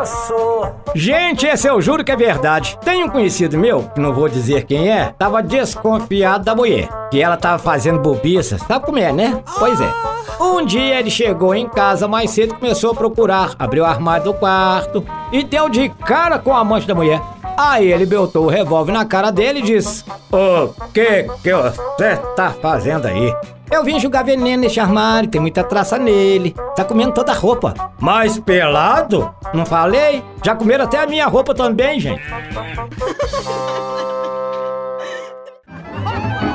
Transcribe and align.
Osso! 0.00 0.72
Gente, 0.94 1.46
esse 1.46 1.68
eu 1.68 1.80
juro 1.80 2.04
que 2.04 2.12
é 2.12 2.16
verdade. 2.16 2.78
Tem 2.84 3.04
um 3.04 3.08
conhecido 3.08 3.58
meu, 3.58 3.82
que 3.94 4.00
não 4.00 4.12
vou 4.12 4.28
dizer 4.28 4.64
quem 4.64 4.90
é, 4.90 5.12
tava 5.18 5.42
desconfiado 5.42 6.44
da 6.44 6.54
mulher. 6.54 6.88
Que 7.10 7.20
ela 7.20 7.36
tava 7.36 7.58
fazendo 7.58 8.00
bobiça. 8.00 8.58
Sabe 8.58 8.86
como 8.86 8.98
é, 8.98 9.12
né? 9.12 9.42
Pois 9.58 9.80
é. 9.80 9.92
Um 10.40 10.64
dia 10.64 10.98
ele 10.98 11.10
chegou 11.10 11.54
em 11.54 11.68
casa 11.68 12.08
mais 12.08 12.30
cedo 12.30 12.54
e 12.54 12.58
começou 12.58 12.92
a 12.92 12.94
procurar. 12.94 13.54
Abriu 13.58 13.82
o 13.82 13.86
armário 13.86 14.24
do 14.24 14.34
quarto 14.34 15.04
e 15.32 15.42
deu 15.42 15.68
de 15.68 15.88
cara 15.88 16.38
com 16.38 16.54
a 16.54 16.60
amante 16.60 16.86
da 16.86 16.94
mulher. 16.94 17.20
Aí 17.58 17.92
ele 17.92 18.06
botou 18.06 18.46
o 18.46 18.48
revólver 18.48 18.92
na 18.92 19.04
cara 19.04 19.30
dele 19.30 19.58
e 19.58 19.62
disse: 19.62 20.02
O 20.32 20.68
que 20.94 21.24
que 21.42 21.52
você 21.52 22.16
tá 22.34 22.54
fazendo 22.62 23.06
aí? 23.06 23.34
Eu 23.70 23.84
vim 23.84 24.00
jogar 24.00 24.24
veneno 24.24 24.62
nesse 24.62 24.80
armário, 24.80 25.28
tem 25.28 25.40
muita 25.40 25.62
traça 25.62 25.98
nele. 25.98 26.54
Tá 26.74 26.84
comendo 26.84 27.12
toda 27.12 27.32
a 27.32 27.34
roupa. 27.34 27.74
Mas 28.00 28.38
pelado? 28.38 29.32
Não 29.54 29.64
falei? 29.64 30.22
Já 30.44 30.54
comeram 30.54 30.84
até 30.84 30.98
a 30.98 31.06
minha 31.06 31.26
roupa 31.26 31.54
também, 31.54 32.00
gente. 32.00 32.22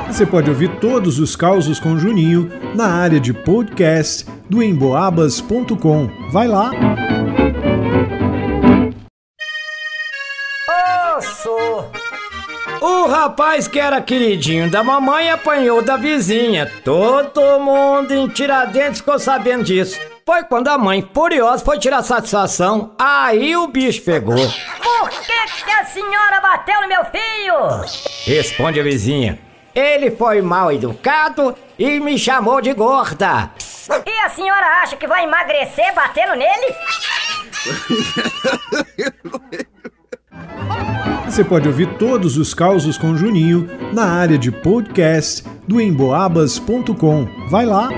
Você 0.08 0.24
pode 0.24 0.48
ouvir 0.48 0.68
todos 0.80 1.18
os 1.18 1.36
causos 1.36 1.78
com 1.78 1.98
Juninho 1.98 2.50
na 2.74 2.86
área 2.86 3.20
de 3.20 3.32
podcast 3.34 4.26
do 4.48 4.62
emboabas.com. 4.62 6.08
Vai 6.30 6.48
lá! 6.48 6.70
Rapaz 13.26 13.66
que 13.66 13.80
era 13.80 14.00
queridinho 14.00 14.70
da 14.70 14.84
mamãe 14.84 15.30
apanhou 15.30 15.82
da 15.82 15.96
vizinha. 15.96 16.70
Todo 16.84 17.58
mundo 17.58 18.14
em 18.14 18.28
Tiradentes 18.28 19.00
ficou 19.00 19.18
sabendo 19.18 19.64
disso. 19.64 19.98
Foi 20.24 20.44
quando 20.44 20.68
a 20.68 20.78
mãe, 20.78 21.08
furiosa, 21.12 21.64
foi 21.64 21.76
tirar 21.76 22.04
satisfação. 22.04 22.94
Aí 22.96 23.56
o 23.56 23.66
bicho 23.66 24.02
pegou. 24.02 24.36
Por 24.36 25.10
que, 25.10 25.64
que 25.64 25.70
a 25.72 25.84
senhora 25.86 26.40
bateu 26.40 26.80
no 26.82 26.88
meu 26.88 27.04
filho? 27.06 27.84
Responde 28.24 28.78
a 28.78 28.84
vizinha. 28.84 29.40
Ele 29.74 30.12
foi 30.12 30.40
mal 30.40 30.70
educado 30.70 31.56
e 31.76 31.98
me 31.98 32.16
chamou 32.16 32.60
de 32.60 32.72
gorda. 32.72 33.50
E 34.06 34.20
a 34.20 34.28
senhora 34.28 34.82
acha 34.82 34.96
que 34.96 35.08
vai 35.08 35.24
emagrecer 35.24 35.92
batendo 35.94 36.34
nele? 36.36 36.74
Você 41.36 41.44
pode 41.44 41.68
ouvir 41.68 41.98
todos 41.98 42.38
os 42.38 42.54
causos 42.54 42.96
com 42.96 43.14
Juninho 43.14 43.68
na 43.92 44.06
área 44.06 44.38
de 44.38 44.50
podcast 44.50 45.44
do 45.68 45.78
emboabas.com. 45.78 47.28
Vai 47.50 47.66
lá! 47.66 47.90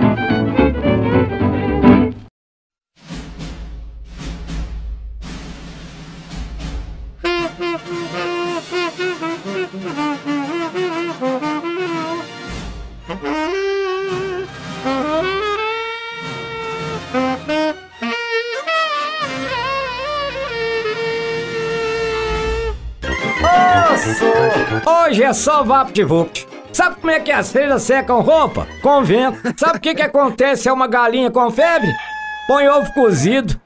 Hoje 24.86 25.22
é 25.22 25.32
só 25.32 25.62
VaptVupt. 25.62 26.46
Sabe 26.72 26.96
como 27.00 27.10
é 27.10 27.20
que 27.20 27.32
as 27.32 27.50
freiras 27.50 27.82
secam 27.82 28.20
roupa? 28.20 28.66
Com 28.82 29.02
vento. 29.02 29.38
Sabe 29.56 29.78
o 29.78 29.80
que, 29.80 29.94
que 29.94 30.02
acontece 30.02 30.68
a 30.68 30.72
uma 30.72 30.86
galinha 30.86 31.30
com 31.30 31.50
febre? 31.50 31.90
Põe 32.46 32.68
ovo 32.68 32.92
cozido. 32.92 33.60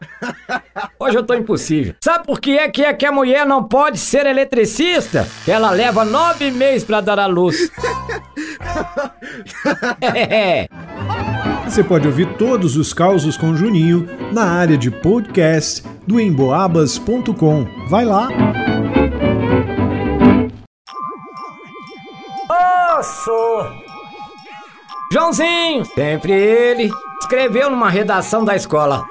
Hoje 0.98 1.16
eu 1.16 1.22
tô 1.22 1.34
impossível. 1.34 1.94
Sabe 2.00 2.26
por 2.26 2.40
que 2.40 2.58
é 2.58 2.68
que, 2.68 2.82
é 2.84 2.92
que 2.92 3.06
a 3.06 3.12
mulher 3.12 3.46
não 3.46 3.62
pode 3.64 3.98
ser 3.98 4.26
eletricista? 4.26 5.28
Ela 5.46 5.70
leva 5.70 6.04
nove 6.04 6.50
meses 6.50 6.84
pra 6.84 7.00
dar 7.00 7.18
a 7.18 7.26
luz. 7.26 7.70
Você 11.64 11.82
pode 11.84 12.06
ouvir 12.06 12.36
todos 12.36 12.76
os 12.76 12.92
causos 12.92 13.36
com 13.36 13.54
Juninho 13.54 14.08
na 14.32 14.44
área 14.44 14.76
de 14.76 14.90
podcast 14.90 15.82
do 16.06 16.20
emboabas.com. 16.20 17.66
Vai 17.88 18.04
lá! 18.04 18.28
Joãozinho, 25.12 25.84
sempre 25.84 26.32
ele, 26.32 26.90
escreveu 27.20 27.68
numa 27.70 27.90
redação 27.90 28.44
da 28.44 28.56
escola: 28.56 29.04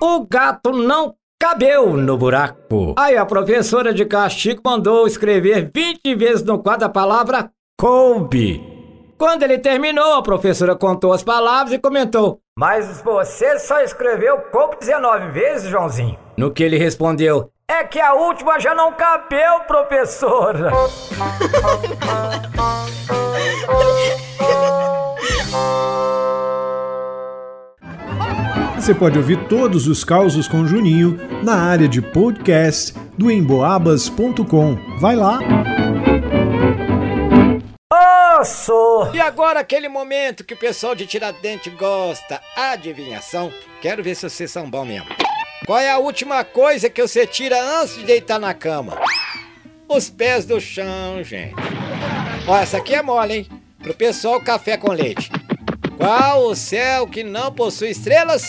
O 0.00 0.26
gato 0.26 0.70
não 0.72 1.14
cabeu 1.40 1.96
no 1.96 2.16
buraco. 2.16 2.94
Aí 2.98 3.16
a 3.16 3.26
professora 3.26 3.92
de 3.92 4.04
castigo 4.04 4.60
mandou 4.64 5.06
escrever 5.06 5.70
20 5.74 6.14
vezes 6.14 6.42
no 6.42 6.62
quadro 6.62 6.86
a 6.86 6.90
palavra 6.90 7.50
coube. 7.78 8.76
Quando 9.18 9.42
ele 9.42 9.58
terminou, 9.58 10.14
a 10.14 10.22
professora 10.22 10.76
contou 10.76 11.12
as 11.12 11.24
palavras 11.24 11.72
e 11.72 11.78
comentou: 11.78 12.40
Mas 12.56 13.00
você 13.02 13.58
só 13.58 13.80
escreveu 13.80 14.38
coube 14.52 14.76
19 14.78 15.32
vezes, 15.32 15.70
Joãozinho? 15.70 16.16
No 16.36 16.52
que 16.52 16.62
ele 16.62 16.78
respondeu: 16.78 17.50
É 17.70 17.84
que 17.84 18.00
a 18.00 18.14
última 18.14 18.58
já 18.58 18.74
não 18.74 18.94
cabeu, 18.94 19.60
professora. 19.66 20.70
Você 28.74 28.94
pode 28.94 29.18
ouvir 29.18 29.46
todos 29.48 29.86
os 29.86 30.02
causos 30.02 30.48
com 30.48 30.66
Juninho 30.66 31.18
na 31.44 31.56
área 31.56 31.86
de 31.86 32.00
podcast 32.00 32.94
do 33.18 33.30
emboabas.com. 33.30 34.78
Vai 34.98 35.14
lá! 35.14 35.38
Osso! 38.40 39.10
E 39.12 39.20
agora 39.20 39.60
aquele 39.60 39.90
momento 39.90 40.42
que 40.42 40.54
o 40.54 40.58
pessoal 40.58 40.94
de 40.94 41.06
Tiradentes 41.06 41.74
gosta, 41.74 42.40
adivinhação? 42.56 43.52
Quero 43.82 44.02
ver 44.02 44.14
se 44.14 44.22
vocês 44.30 44.50
são 44.50 44.70
bons 44.70 44.86
mesmo. 44.86 45.27
Qual 45.66 45.78
é 45.78 45.90
a 45.90 45.98
última 45.98 46.44
coisa 46.44 46.88
que 46.88 47.02
você 47.02 47.26
tira 47.26 47.60
antes 47.80 47.96
de 47.96 48.04
deitar 48.04 48.38
na 48.38 48.54
cama? 48.54 48.98
Os 49.88 50.08
pés 50.08 50.44
do 50.44 50.60
chão, 50.60 51.22
gente. 51.22 51.54
Ó, 52.46 52.56
essa 52.56 52.78
aqui 52.78 52.94
é 52.94 53.02
mole, 53.02 53.34
hein? 53.34 53.48
Pro 53.82 53.94
pessoal 53.94 54.40
café 54.40 54.76
com 54.76 54.92
leite. 54.92 55.30
Qual 55.96 56.46
o 56.46 56.54
céu 56.54 57.06
que 57.06 57.22
não 57.24 57.52
possui 57.52 57.90
estrelas? 57.90 58.48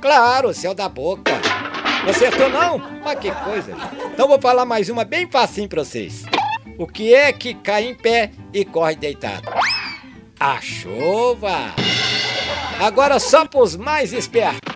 Claro, 0.00 0.48
o 0.50 0.54
céu 0.54 0.74
da 0.74 0.88
boca. 0.88 1.32
Acertou 2.08 2.48
não? 2.48 2.78
Mas 3.02 3.18
que 3.18 3.30
coisa. 3.30 3.74
Então 4.12 4.28
vou 4.28 4.40
falar 4.40 4.64
mais 4.64 4.88
uma 4.88 5.04
bem 5.04 5.30
facinho 5.30 5.68
pra 5.68 5.84
vocês. 5.84 6.24
O 6.78 6.86
que 6.86 7.14
é 7.14 7.32
que 7.32 7.54
cai 7.54 7.86
em 7.86 7.94
pé 7.94 8.30
e 8.52 8.64
corre 8.64 8.96
deitado? 8.96 9.50
A 10.38 10.60
chuva. 10.60 11.74
Agora 12.80 13.18
só 13.18 13.46
pros 13.46 13.76
mais 13.76 14.12
espertos. 14.12 14.73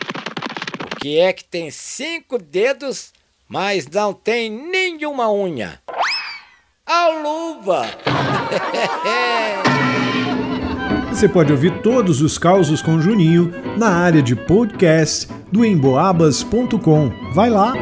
Que 1.00 1.18
é 1.18 1.32
que 1.32 1.44
tem 1.44 1.70
cinco 1.70 2.38
dedos, 2.38 3.12
mas 3.48 3.86
não 3.86 4.12
tem 4.12 4.50
nenhuma 4.50 5.32
unha? 5.32 5.80
A 6.84 7.08
luva. 7.08 7.86
Você 11.10 11.28
pode 11.28 11.52
ouvir 11.52 11.82
todos 11.82 12.22
os 12.22 12.38
causos 12.38 12.80
com 12.80 13.00
Juninho 13.00 13.52
na 13.76 13.88
área 13.88 14.22
de 14.22 14.36
podcast 14.36 15.26
do 15.50 15.64
emboabas.com. 15.64 17.10
Vai 17.32 17.50
lá! 17.50 17.72